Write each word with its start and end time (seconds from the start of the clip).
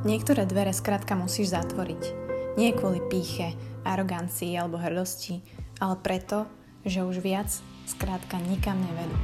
Niektoré 0.00 0.42
dvere 0.48 0.74
skrátka 0.74 1.14
musíš 1.14 1.54
zatvoriť. 1.54 2.02
Nie 2.58 2.74
kvôli 2.74 2.98
píche, 3.06 3.54
arogancii 3.86 4.58
alebo 4.58 4.80
hrdosti, 4.80 5.38
ale 5.78 5.94
preto, 6.02 6.50
že 6.82 7.04
už 7.04 7.22
viac 7.22 7.52
skrátka 7.86 8.40
nikam 8.42 8.80
nevedú. 8.80 9.16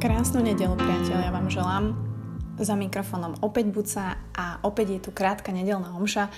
Krásnu 0.00 0.44
nedelu, 0.44 0.76
priatelia, 0.76 1.32
vám 1.32 1.48
želám. 1.48 2.03
Za 2.54 2.78
mikrofónom 2.78 3.42
opäť 3.42 3.66
Buca 3.74 4.14
a 4.30 4.62
opäť 4.62 4.86
je 4.94 5.00
tu 5.02 5.10
krátka 5.10 5.50
nedelná 5.50 5.90
omša. 5.98 6.30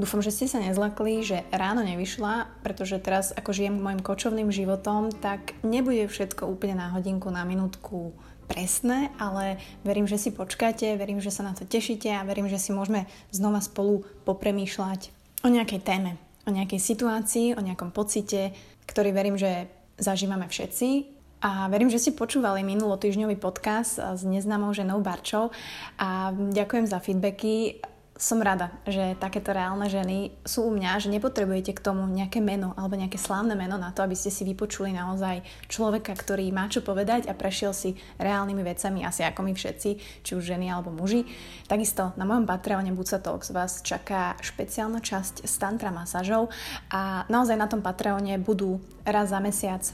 Dúfam, 0.00 0.24
že 0.24 0.32
ste 0.32 0.48
sa 0.48 0.64
nezlakli, 0.64 1.20
že 1.20 1.44
ráno 1.52 1.84
nevyšla, 1.84 2.64
pretože 2.64 2.96
teraz 3.02 3.36
ako 3.36 3.52
žijem 3.52 3.76
môjim 3.76 4.00
kočovným 4.00 4.48
životom, 4.48 5.12
tak 5.12 5.52
nebude 5.60 6.08
všetko 6.08 6.48
úplne 6.48 6.80
na 6.80 6.88
hodinku, 6.96 7.28
na 7.28 7.44
minútku 7.44 8.16
presné, 8.48 9.12
ale 9.20 9.60
verím, 9.84 10.08
že 10.08 10.16
si 10.16 10.32
počkáte, 10.32 10.96
verím, 10.96 11.20
že 11.20 11.28
sa 11.28 11.44
na 11.44 11.52
to 11.52 11.68
tešíte 11.68 12.08
a 12.16 12.24
verím, 12.24 12.48
že 12.48 12.56
si 12.56 12.72
môžeme 12.72 13.04
znova 13.28 13.60
spolu 13.60 14.08
popremýšľať 14.24 15.12
o 15.44 15.52
nejakej 15.52 15.84
téme, 15.84 16.16
o 16.48 16.50
nejakej 16.50 16.80
situácii, 16.80 17.60
o 17.60 17.60
nejakom 17.60 17.92
pocite, 17.92 18.56
ktorý 18.88 19.12
verím, 19.12 19.36
že 19.36 19.68
zažívame 20.00 20.48
všetci 20.48 21.17
a 21.38 21.70
verím, 21.70 21.90
že 21.90 22.02
si 22.02 22.10
počúvali 22.14 22.66
minulotýžňový 22.66 23.38
podcast 23.38 24.02
s 24.02 24.26
neznámou 24.26 24.74
ženou 24.74 24.98
Barčou 24.98 25.54
a 25.94 26.34
ďakujem 26.34 26.86
za 26.90 26.98
feedbacky 26.98 27.78
som 28.18 28.42
rada, 28.42 28.74
že 28.82 29.14
takéto 29.22 29.54
reálne 29.54 29.86
ženy 29.86 30.34
sú 30.42 30.66
u 30.66 30.74
mňa, 30.74 30.98
že 30.98 31.14
nepotrebujete 31.14 31.70
k 31.70 31.78
tomu 31.78 32.02
nejaké 32.10 32.42
meno 32.42 32.74
alebo 32.74 32.98
nejaké 32.98 33.14
slávne 33.14 33.54
meno 33.54 33.78
na 33.78 33.94
to, 33.94 34.02
aby 34.02 34.18
ste 34.18 34.34
si 34.34 34.42
vypočuli 34.42 34.90
naozaj 34.90 35.46
človeka, 35.70 36.18
ktorý 36.18 36.50
má 36.50 36.66
čo 36.66 36.82
povedať 36.82 37.30
a 37.30 37.38
prešiel 37.38 37.70
si 37.70 37.94
reálnymi 38.18 38.66
vecami, 38.66 39.06
asi 39.06 39.22
ako 39.22 39.46
my 39.46 39.54
všetci, 39.54 39.90
či 40.26 40.30
už 40.34 40.50
ženy 40.50 40.66
alebo 40.66 40.90
muži. 40.90 41.30
Takisto 41.70 42.10
na 42.18 42.26
mojom 42.26 42.42
Patreone 42.42 42.90
Buca 42.90 43.22
Talks 43.22 43.54
vás 43.54 43.86
čaká 43.86 44.34
špeciálna 44.42 44.98
časť 44.98 45.46
s 45.46 45.54
tantra 45.54 45.94
masážov 45.94 46.50
a 46.90 47.22
naozaj 47.30 47.54
na 47.54 47.70
tom 47.70 47.86
Patreone 47.86 48.34
budú 48.42 48.82
raz 49.06 49.30
za 49.30 49.38
mesiac 49.38 49.86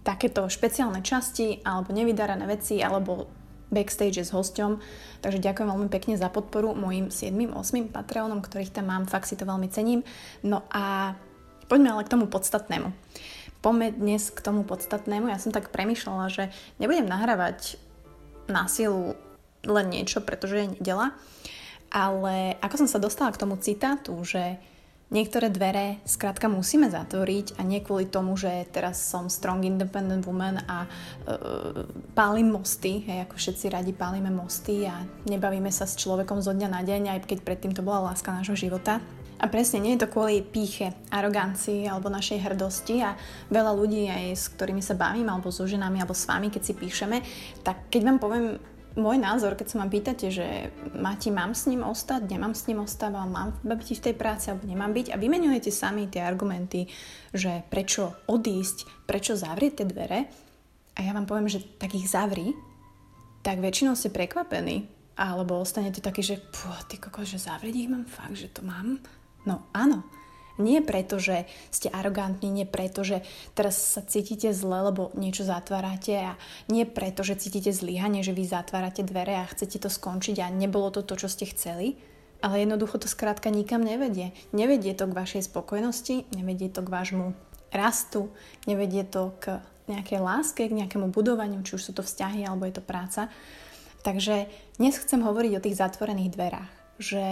takéto 0.00 0.48
špeciálne 0.48 1.04
časti 1.04 1.60
alebo 1.64 1.92
nevydarané 1.92 2.48
veci 2.48 2.80
alebo 2.80 3.28
backstage 3.70 4.26
s 4.26 4.34
hosťom. 4.34 4.82
Takže 5.22 5.38
ďakujem 5.38 5.68
veľmi 5.70 5.88
pekne 5.88 6.18
za 6.18 6.28
podporu 6.28 6.74
mojim 6.74 7.08
7. 7.08 7.54
8. 7.54 7.94
Patreonom, 7.94 8.42
ktorých 8.42 8.74
tam 8.74 8.90
mám, 8.90 9.06
fakt 9.06 9.30
si 9.30 9.38
to 9.38 9.46
veľmi 9.46 9.70
cením. 9.70 10.02
No 10.42 10.66
a 10.74 11.14
poďme 11.70 11.94
ale 11.94 12.02
k 12.04 12.12
tomu 12.12 12.26
podstatnému. 12.26 12.90
Poďme 13.60 13.94
dnes 13.94 14.32
k 14.32 14.40
tomu 14.42 14.66
podstatnému. 14.66 15.30
Ja 15.30 15.38
som 15.38 15.54
tak 15.54 15.70
premyšľala, 15.70 16.26
že 16.32 16.44
nebudem 16.82 17.06
nahrávať 17.06 17.78
na 18.50 18.66
silu 18.66 19.14
len 19.62 19.86
niečo, 19.92 20.24
pretože 20.24 20.56
je 20.56 20.72
nedela, 20.74 21.12
ale 21.92 22.56
ako 22.64 22.86
som 22.86 22.88
sa 22.88 23.02
dostala 23.02 23.30
k 23.30 23.40
tomu 23.40 23.60
citátu, 23.60 24.16
že 24.24 24.56
Niektoré 25.10 25.50
dvere 25.50 25.98
skrátka 26.06 26.46
musíme 26.46 26.86
zatvoriť 26.86 27.58
a 27.58 27.66
nie 27.66 27.82
kvôli 27.82 28.06
tomu, 28.06 28.38
že 28.38 28.62
teraz 28.70 29.02
som 29.02 29.26
strong 29.26 29.66
independent 29.66 30.22
woman 30.22 30.62
a 30.70 30.86
uh, 30.86 31.82
pálim 32.14 32.54
mosty, 32.54 33.02
hej, 33.02 33.26
ako 33.26 33.34
všetci 33.34 33.74
radi 33.74 33.90
pálime 33.90 34.30
mosty 34.30 34.86
a 34.86 35.02
nebavíme 35.26 35.66
sa 35.74 35.90
s 35.90 35.98
človekom 35.98 36.38
zo 36.38 36.54
dňa 36.54 36.68
na 36.70 36.86
deň, 36.86 37.02
aj 37.10 37.26
keď 37.26 37.38
predtým 37.42 37.74
to 37.74 37.82
bola 37.82 38.14
láska 38.14 38.30
nášho 38.30 38.54
života. 38.54 39.02
A 39.40 39.48
presne, 39.48 39.82
nie 39.82 39.96
je 39.96 40.04
to 40.04 40.12
kvôli 40.12 40.44
píche, 40.44 40.92
arogancii 41.10 41.88
alebo 41.88 42.12
našej 42.12 42.44
hrdosti 42.44 43.00
a 43.00 43.16
veľa 43.48 43.72
ľudí 43.72 44.06
aj 44.06 44.36
s 44.36 44.52
ktorými 44.52 44.84
sa 44.84 44.94
bavím, 44.94 45.26
alebo 45.26 45.50
so 45.50 45.66
ženami, 45.66 45.98
alebo 45.98 46.12
s 46.12 46.28
vami, 46.28 46.52
keď 46.52 46.62
si 46.62 46.76
píšeme, 46.76 47.18
tak 47.64 47.88
keď 47.88 48.00
vám 48.04 48.18
poviem 48.22 48.46
môj 48.98 49.16
názor, 49.22 49.54
keď 49.54 49.66
sa 49.70 49.76
ma 49.78 49.86
pýtate, 49.86 50.30
že 50.30 50.74
Mati, 50.96 51.30
mám 51.30 51.54
s 51.54 51.70
ním 51.70 51.86
ostať, 51.86 52.26
nemám 52.26 52.54
s 52.54 52.66
ním 52.66 52.82
ostávať, 52.82 53.28
mám 53.30 53.50
byť 53.62 53.98
v 53.98 54.04
tej 54.10 54.14
práci 54.14 54.50
alebo 54.50 54.66
nemám 54.66 54.90
byť 54.90 55.14
a 55.14 55.20
vymenujete 55.20 55.70
sami 55.70 56.10
tie 56.10 56.22
argumenty, 56.22 56.90
že 57.30 57.62
prečo 57.70 58.14
odísť, 58.26 59.06
prečo 59.06 59.38
zavrieť 59.38 59.82
tie 59.82 59.86
dvere 59.86 60.20
a 60.96 60.98
ja 61.00 61.14
vám 61.14 61.26
poviem, 61.26 61.46
že 61.46 61.62
tak 61.78 61.94
ich 61.94 62.10
zavri, 62.10 62.52
tak 63.46 63.62
väčšinou 63.62 63.94
ste 63.94 64.10
prekvapení 64.10 64.90
alebo 65.20 65.60
ostanete 65.60 66.00
taký, 66.00 66.24
že 66.24 66.36
ty 66.88 66.96
kokos, 66.96 67.28
že 67.28 67.38
zavrieť 67.40 67.74
ich 67.76 67.90
mám 67.92 68.08
fakt, 68.08 68.40
že 68.40 68.48
to 68.48 68.64
mám? 68.64 69.00
No 69.44 69.68
áno, 69.76 70.04
nie 70.60 70.84
preto, 70.84 71.16
že 71.16 71.48
ste 71.72 71.88
arogantní, 71.88 72.52
nie 72.52 72.66
preto, 72.68 73.02
že 73.02 73.24
teraz 73.56 73.80
sa 73.80 74.04
cítite 74.04 74.52
zle, 74.52 74.92
lebo 74.92 75.10
niečo 75.16 75.42
zatvárate 75.42 76.14
a 76.20 76.38
nie 76.68 76.84
preto, 76.84 77.24
že 77.24 77.40
cítite 77.40 77.72
zlyhanie, 77.72 78.20
že 78.20 78.36
vy 78.36 78.44
zatvárate 78.46 79.02
dvere 79.02 79.40
a 79.40 79.50
chcete 79.50 79.80
to 79.80 79.88
skončiť 79.88 80.44
a 80.44 80.52
nebolo 80.52 80.92
to 80.92 81.00
to, 81.02 81.16
čo 81.16 81.28
ste 81.32 81.48
chceli, 81.50 81.96
ale 82.44 82.62
jednoducho 82.62 83.00
to 83.00 83.08
skrátka 83.08 83.48
nikam 83.48 83.80
nevedie. 83.80 84.36
Nevedie 84.52 84.92
to 84.92 85.08
k 85.08 85.16
vašej 85.16 85.48
spokojnosti, 85.48 86.28
nevedie 86.36 86.68
to 86.68 86.84
k 86.84 86.92
vášmu 86.92 87.32
rastu, 87.72 88.30
nevedie 88.68 89.02
to 89.08 89.34
k 89.40 89.64
nejakej 89.90 90.20
láske, 90.22 90.62
k 90.70 90.76
nejakému 90.76 91.10
budovaniu, 91.10 91.62
či 91.66 91.74
už 91.74 91.90
sú 91.90 91.92
to 91.96 92.06
vzťahy 92.06 92.46
alebo 92.46 92.66
je 92.66 92.74
to 92.78 92.84
práca. 92.84 93.26
Takže 94.00 94.48
dnes 94.80 94.96
chcem 94.96 95.20
hovoriť 95.20 95.52
o 95.58 95.64
tých 95.64 95.76
zatvorených 95.76 96.32
dverách, 96.32 96.72
že 96.96 97.24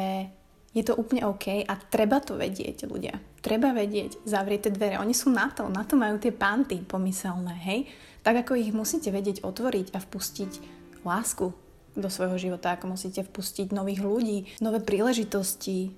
je 0.76 0.82
to 0.84 0.94
úplne 0.94 1.24
OK 1.24 1.64
a 1.64 1.74
treba 1.88 2.20
to 2.20 2.36
vedieť 2.36 2.84
ľudia. 2.84 3.16
Treba 3.40 3.72
vedieť, 3.72 4.20
zavrieť 4.28 4.68
tie 4.68 4.72
dvere. 4.74 5.00
Oni 5.00 5.16
sú 5.16 5.32
na 5.32 5.48
to, 5.48 5.66
na 5.72 5.86
to 5.86 5.96
majú 5.96 6.20
tie 6.20 6.34
panty 6.34 6.84
pomyselné, 6.84 7.54
hej? 7.64 7.80
Tak 8.20 8.44
ako 8.44 8.60
ich 8.60 8.74
musíte 8.76 9.08
vedieť 9.08 9.40
otvoriť 9.46 9.96
a 9.96 9.98
vpustiť 10.02 10.52
lásku 11.06 11.54
do 11.96 12.08
svojho 12.12 12.36
života, 12.36 12.76
ako 12.76 12.94
musíte 12.94 13.24
vpustiť 13.24 13.72
nových 13.72 14.04
ľudí, 14.04 14.38
nové 14.60 14.78
príležitosti, 14.84 15.90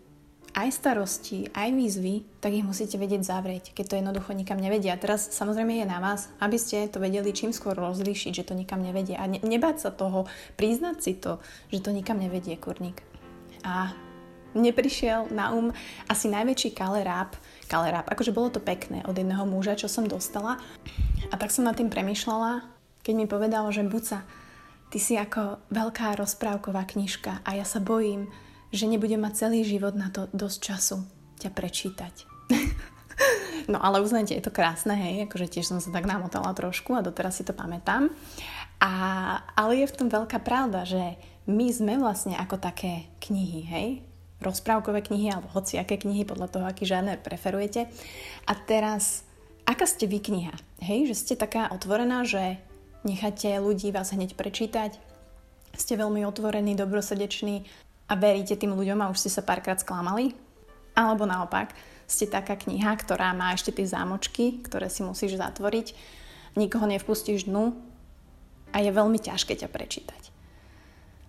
aj 0.50 0.68
starosti, 0.74 1.46
aj 1.54 1.70
výzvy, 1.70 2.26
tak 2.42 2.54
ich 2.58 2.66
musíte 2.66 2.98
vedieť 2.98 3.22
zavrieť, 3.22 3.70
keď 3.70 3.84
to 3.86 3.98
jednoducho 4.02 4.30
nikam 4.34 4.58
nevedia. 4.58 4.98
Teraz 4.98 5.30
samozrejme 5.30 5.78
je 5.78 5.86
na 5.86 6.02
vás, 6.02 6.26
aby 6.42 6.58
ste 6.58 6.90
to 6.90 6.98
vedeli 6.98 7.30
čím 7.30 7.54
skôr 7.54 7.78
rozlíšiť, 7.78 8.32
že 8.34 8.46
to 8.50 8.58
nikam 8.58 8.82
nevedie. 8.82 9.14
A 9.14 9.30
ne- 9.30 9.42
nebáť 9.42 9.76
sa 9.78 9.90
toho, 9.94 10.26
priznať 10.58 10.96
si 10.98 11.12
to, 11.14 11.38
že 11.70 11.86
to 11.86 11.94
nikam 11.94 12.18
nevedie, 12.18 12.58
kurník. 12.58 12.98
A 13.62 13.94
mne 14.56 14.72
prišiel 14.74 15.30
na 15.30 15.54
um 15.54 15.70
asi 16.10 16.26
najväčší 16.26 16.74
kaleráp, 16.74 17.38
kaleráp, 17.70 18.10
akože 18.10 18.34
bolo 18.34 18.50
to 18.50 18.60
pekné 18.60 19.06
od 19.06 19.14
jedného 19.14 19.46
muža, 19.46 19.78
čo 19.78 19.86
som 19.86 20.06
dostala. 20.06 20.58
A 21.30 21.34
tak 21.38 21.54
som 21.54 21.66
nad 21.66 21.78
tým 21.78 21.92
premyšľala, 21.92 22.66
keď 23.06 23.14
mi 23.14 23.26
povedal, 23.30 23.66
že 23.70 23.86
Buca, 23.86 24.26
ty 24.90 24.98
si 24.98 25.14
ako 25.14 25.62
veľká 25.70 26.18
rozprávková 26.18 26.82
knižka 26.90 27.46
a 27.46 27.50
ja 27.54 27.62
sa 27.62 27.78
bojím, 27.78 28.26
že 28.74 28.90
nebudem 28.90 29.22
mať 29.22 29.46
celý 29.46 29.62
život 29.62 29.94
na 29.94 30.10
to 30.10 30.26
dosť 30.34 30.58
času 30.58 30.98
ťa 31.40 31.50
prečítať. 31.54 32.14
no 33.72 33.78
ale 33.78 34.02
uznajte, 34.02 34.34
je 34.34 34.44
to 34.44 34.54
krásne, 34.54 34.94
hej, 34.94 35.26
akože 35.30 35.46
tiež 35.46 35.66
som 35.66 35.78
sa 35.78 35.90
tak 35.94 36.06
namotala 36.06 36.50
trošku 36.54 36.94
a 36.94 37.04
doteraz 37.06 37.38
si 37.38 37.46
to 37.46 37.54
pamätám. 37.54 38.10
A, 38.80 38.92
ale 39.54 39.84
je 39.84 39.90
v 39.90 39.96
tom 39.96 40.08
veľká 40.08 40.40
pravda, 40.40 40.88
že 40.88 41.20
my 41.48 41.66
sme 41.72 41.94
vlastne 42.00 42.36
ako 42.38 42.56
také 42.56 43.10
knihy, 43.20 43.62
hej? 43.66 43.88
Rozprávkové 44.40 45.04
knihy 45.04 45.30
alebo 45.30 45.52
hociaké 45.52 46.00
knihy 46.00 46.24
podľa 46.24 46.48
toho, 46.48 46.64
aký 46.66 46.88
žáner 46.88 47.20
preferujete. 47.20 47.92
A 48.48 48.52
teraz, 48.56 49.22
aká 49.68 49.84
ste 49.84 50.08
vy 50.08 50.20
kniha? 50.20 50.56
Hej, 50.80 51.12
že 51.12 51.16
ste 51.16 51.34
taká 51.36 51.68
otvorená, 51.68 52.24
že 52.24 52.56
necháte 53.04 53.52
ľudí 53.60 53.92
vás 53.92 54.12
hneď 54.16 54.34
prečítať, 54.34 54.96
ste 55.76 55.94
veľmi 55.94 56.26
otvorení, 56.26 56.74
dobrosrdečný 56.74 57.62
a 58.10 58.12
veríte 58.18 58.58
tým 58.58 58.74
ľuďom 58.74 59.04
a 59.04 59.10
už 59.12 59.22
ste 59.22 59.30
sa 59.30 59.46
párkrát 59.46 59.78
sklamali? 59.78 60.34
Alebo 60.98 61.28
naopak, 61.28 61.72
ste 62.10 62.26
taká 62.26 62.58
kniha, 62.58 62.90
ktorá 62.98 63.30
má 63.30 63.54
ešte 63.54 63.70
tie 63.70 63.86
zámočky, 63.86 64.58
ktoré 64.66 64.90
si 64.90 65.06
musíš 65.06 65.38
zatvoriť, 65.38 65.94
nikoho 66.58 66.90
nevpustíš 66.90 67.46
dnu 67.46 67.78
a 68.74 68.82
je 68.82 68.90
veľmi 68.90 69.18
ťažké 69.22 69.54
ťa 69.62 69.70
prečítať. 69.70 70.22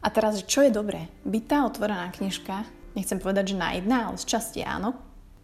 A 0.02 0.10
teraz, 0.10 0.42
čo 0.50 0.66
je 0.66 0.74
dobré? 0.74 1.06
Byť 1.22 1.44
tá 1.46 1.58
otvorená 1.70 2.10
knižka, 2.10 2.66
nechcem 2.98 3.20
povedať, 3.20 3.56
že 3.56 3.62
naivná, 3.62 4.12
ale 4.12 4.18
z 4.20 4.26
časti 4.28 4.62
áno. 4.64 4.96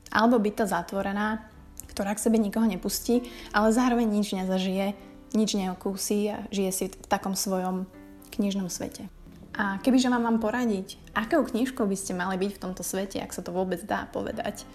Alebo 0.08 0.40
byť 0.40 0.54
tá 0.54 0.66
zatvorená, 0.66 1.48
ktorá 1.92 2.16
k 2.16 2.24
sebe 2.24 2.38
nikoho 2.40 2.64
nepustí, 2.64 3.28
ale 3.52 3.76
zároveň 3.76 4.08
nič 4.08 4.32
nezažije, 4.38 4.96
nič 5.36 5.50
neokúsi 5.58 6.32
a 6.32 6.46
žije 6.54 6.72
si 6.72 6.86
v 6.94 7.08
takom 7.10 7.36
svojom 7.36 7.90
knižnom 8.38 8.72
svete. 8.72 9.12
A 9.58 9.82
kebyže 9.82 10.14
vám 10.14 10.38
poradiť, 10.38 11.02
akou 11.18 11.42
knižkou 11.42 11.90
by 11.90 11.98
ste 11.98 12.14
mali 12.14 12.38
byť 12.38 12.52
v 12.56 12.62
tomto 12.62 12.86
svete, 12.86 13.18
ak 13.18 13.34
sa 13.34 13.42
to 13.42 13.50
vôbec 13.50 13.82
dá 13.82 14.06
povedať, 14.14 14.70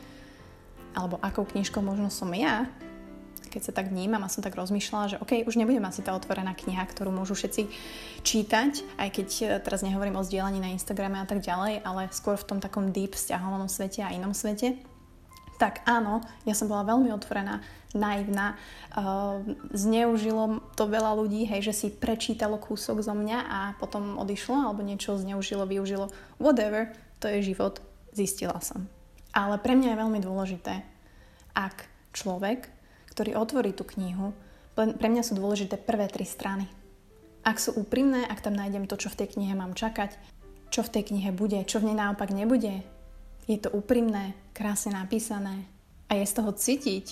alebo 0.93 1.23
akou 1.23 1.47
knižkou 1.47 1.79
možno 1.81 2.11
som 2.11 2.29
ja, 2.35 2.67
keď 3.53 3.63
sa 3.69 3.73
tak 3.77 3.93
vnímam 3.93 4.25
a 4.25 4.33
som 4.33 4.41
tak 4.41 4.57
rozmýšľala, 4.57 5.13
že 5.13 5.21
OK, 5.21 5.45
už 5.45 5.61
nebudem 5.61 5.85
asi 5.85 6.01
tá 6.01 6.17
otvorená 6.17 6.57
kniha, 6.57 6.81
ktorú 6.89 7.13
môžu 7.13 7.37
všetci 7.37 7.69
čítať, 8.25 8.73
aj 8.97 9.09
keď 9.13 9.29
e, 9.29 9.45
teraz 9.61 9.85
nehovorím 9.85 10.17
o 10.17 10.25
zdieľaní 10.25 10.57
na 10.57 10.73
Instagrame 10.73 11.21
a 11.21 11.29
tak 11.29 11.45
ďalej, 11.45 11.85
ale 11.85 12.09
skôr 12.17 12.41
v 12.41 12.49
tom 12.49 12.59
takom 12.65 12.89
deep 12.89 13.13
vzťahovom 13.13 13.69
svete 13.69 14.01
a 14.01 14.17
inom 14.17 14.33
svete. 14.33 14.81
Tak 15.61 15.85
áno, 15.87 16.25
ja 16.43 16.57
som 16.57 16.67
bola 16.67 16.83
veľmi 16.83 17.13
otvorená, 17.15 17.63
naivná. 17.95 18.59
Uh, 18.91 19.47
zneužilo 19.71 20.59
to 20.75 20.91
veľa 20.91 21.15
ľudí, 21.15 21.47
hej, 21.47 21.71
že 21.71 21.75
si 21.77 21.89
prečítalo 21.93 22.59
kúsok 22.59 22.99
zo 22.99 23.15
mňa 23.15 23.39
a 23.47 23.59
potom 23.79 24.19
odišlo, 24.19 24.59
alebo 24.59 24.83
niečo 24.83 25.21
zneužilo, 25.21 25.69
využilo. 25.69 26.11
Whatever, 26.43 26.91
to 27.23 27.31
je 27.31 27.55
život, 27.55 27.79
zistila 28.11 28.59
som. 28.59 28.91
Ale 29.31 29.55
pre 29.63 29.79
mňa 29.79 29.95
je 29.95 30.03
veľmi 30.03 30.19
dôležité, 30.19 30.83
ak 31.55 31.87
človek, 32.11 32.69
ktorý 33.13 33.37
otvorí 33.37 33.77
tú 33.77 33.85
knihu, 33.85 34.33
pre 34.73 35.09
mňa 35.13 35.23
sú 35.23 35.37
dôležité 35.37 35.77
prvé 35.77 36.09
tri 36.09 36.25
strany. 36.25 36.65
Ak 37.45 37.61
sú 37.61 37.77
úprimné, 37.77 38.25
ak 38.25 38.41
tam 38.41 38.57
nájdem 38.57 38.89
to, 38.89 38.97
čo 38.97 39.13
v 39.13 39.21
tej 39.21 39.37
knihe 39.37 39.53
mám 39.53 39.77
čakať, 39.77 40.17
čo 40.73 40.81
v 40.81 40.93
tej 40.97 41.13
knihe 41.13 41.29
bude, 41.37 41.61
čo 41.69 41.85
v 41.85 41.93
nej 41.93 41.97
naopak 42.01 42.33
nebude, 42.33 42.81
je 43.45 43.59
to 43.61 43.69
úprimné, 43.69 44.33
krásne 44.57 44.97
napísané 44.97 45.69
a 46.09 46.17
je 46.17 46.25
z 46.25 46.37
toho 46.41 46.51
cítiť 46.57 47.07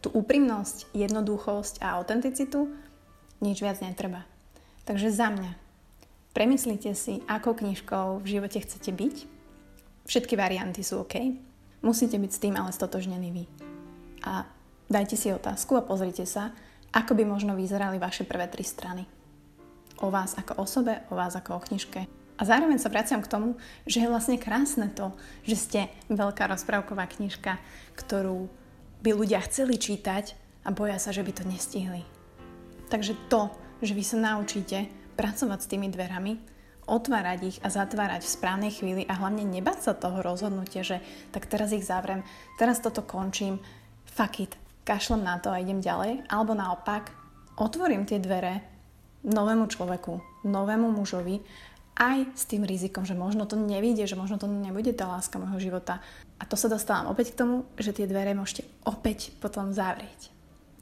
tú 0.00 0.08
úprimnosť, 0.14 0.94
jednoduchosť 0.96 1.84
a 1.84 2.00
autenticitu, 2.00 2.72
nič 3.44 3.60
viac 3.60 3.82
netreba. 3.84 4.24
Takže 4.88 5.12
za 5.12 5.30
mňa, 5.30 5.52
premyslite 6.32 6.94
si, 6.96 7.20
akou 7.28 7.52
knižkou 7.52 8.22
v 8.22 8.26
živote 8.26 8.62
chcete 8.62 8.90
byť. 8.90 9.16
Všetky 10.06 10.34
varianty 10.34 10.82
sú 10.82 11.02
OK. 11.02 11.38
Musíte 11.82 12.18
byť 12.18 12.30
s 12.30 12.42
tým 12.42 12.54
ale 12.58 12.70
stotožnený 12.74 13.28
vy. 13.30 13.44
A 14.22 14.46
Dajte 14.92 15.16
si 15.16 15.32
otázku 15.32 15.72
a 15.80 15.86
pozrite 15.88 16.28
sa, 16.28 16.52
ako 16.92 17.16
by 17.16 17.24
možno 17.24 17.56
vyzerali 17.56 17.96
vaše 17.96 18.28
prvé 18.28 18.44
tri 18.44 18.60
strany. 18.60 19.08
O 20.04 20.12
vás 20.12 20.36
ako 20.36 20.60
osobe, 20.60 21.00
o 21.08 21.16
vás 21.16 21.32
ako 21.32 21.56
o 21.56 21.64
knižke. 21.64 22.04
A 22.36 22.42
zároveň 22.44 22.76
sa 22.76 22.92
vraciam 22.92 23.24
k 23.24 23.32
tomu, 23.32 23.56
že 23.88 24.04
je 24.04 24.12
vlastne 24.12 24.36
krásne 24.36 24.92
to, 24.92 25.16
že 25.48 25.56
ste 25.56 25.80
veľká 26.12 26.44
rozprávková 26.44 27.08
knižka, 27.08 27.56
ktorú 27.96 28.52
by 29.00 29.10
ľudia 29.16 29.40
chceli 29.48 29.80
čítať 29.80 30.36
a 30.68 30.76
boja 30.76 31.00
sa, 31.00 31.08
že 31.08 31.24
by 31.24 31.40
to 31.40 31.48
nestihli. 31.48 32.04
Takže 32.92 33.16
to, 33.32 33.48
že 33.80 33.96
vy 33.96 34.04
sa 34.04 34.20
naučíte 34.20 34.92
pracovať 35.16 35.58
s 35.64 35.70
tými 35.72 35.88
dverami, 35.88 36.36
otvárať 36.84 37.38
ich 37.48 37.58
a 37.64 37.72
zatvárať 37.72 38.28
v 38.28 38.34
správnej 38.36 38.72
chvíli 38.76 39.08
a 39.08 39.16
hlavne 39.16 39.48
nebať 39.48 39.88
sa 39.88 39.92
toho 39.96 40.20
rozhodnutia, 40.20 40.84
že 40.84 41.00
tak 41.32 41.48
teraz 41.48 41.72
ich 41.72 41.88
zavrem, 41.88 42.20
teraz 42.60 42.84
toto 42.84 43.00
končím, 43.00 43.56
fuck 44.04 44.36
it, 44.36 44.52
kašlem 44.82 45.22
na 45.22 45.38
to 45.38 45.50
a 45.50 45.62
idem 45.62 45.82
ďalej, 45.82 46.26
alebo 46.26 46.52
naopak 46.54 47.14
otvorím 47.58 48.06
tie 48.06 48.18
dvere 48.18 48.62
novému 49.22 49.70
človeku, 49.70 50.44
novému 50.46 50.90
mužovi, 50.90 51.38
aj 51.92 52.32
s 52.32 52.48
tým 52.48 52.64
rizikom, 52.64 53.04
že 53.04 53.12
možno 53.12 53.44
to 53.44 53.54
nevíde, 53.54 54.08
že 54.08 54.16
možno 54.16 54.40
to 54.40 54.48
nebude 54.48 54.90
tá 54.96 55.06
láska 55.06 55.36
môjho 55.36 55.70
života. 55.70 56.00
A 56.40 56.48
to 56.48 56.56
sa 56.56 56.66
dostávam 56.72 57.12
opäť 57.12 57.36
k 57.36 57.44
tomu, 57.44 57.68
že 57.76 57.92
tie 57.92 58.08
dvere 58.08 58.32
môžete 58.32 58.64
opäť 58.88 59.30
potom 59.38 59.70
zavrieť. 59.70 60.32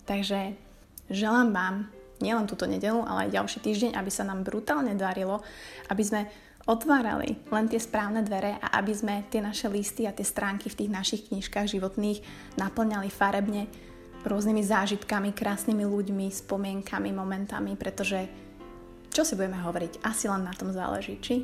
Takže 0.07 0.55
želám 1.11 1.51
vám 1.51 1.77
nielen 2.23 2.47
túto 2.47 2.65
nedelu, 2.65 3.03
ale 3.03 3.27
aj 3.29 3.35
ďalší 3.37 3.59
týždeň, 3.59 3.91
aby 3.99 4.11
sa 4.13 4.23
nám 4.23 4.47
brutálne 4.47 4.95
darilo, 4.95 5.43
aby 5.91 6.03
sme 6.07 6.31
otvárali 6.69 7.41
len 7.51 7.67
tie 7.67 7.81
správne 7.81 8.23
dvere 8.23 8.61
a 8.61 8.79
aby 8.79 8.93
sme 8.95 9.15
tie 9.33 9.43
naše 9.43 9.67
listy 9.67 10.07
a 10.07 10.15
tie 10.15 10.23
stránky 10.23 10.71
v 10.71 10.79
tých 10.85 10.91
našich 10.93 11.23
knižkách 11.33 11.67
životných 11.67 12.23
naplňali 12.61 13.09
farebne 13.11 13.67
rôznymi 14.25 14.63
zážitkami, 14.65 15.33
krásnymi 15.33 15.85
ľuďmi, 15.85 16.29
spomienkami, 16.29 17.11
momentami, 17.13 17.77
pretože 17.77 18.29
čo 19.11 19.27
si 19.27 19.35
budeme 19.35 19.59
hovoriť, 19.59 20.07
asi 20.07 20.31
len 20.31 20.47
na 20.47 20.55
tom 20.55 20.71
záleží, 20.71 21.19
či? 21.19 21.43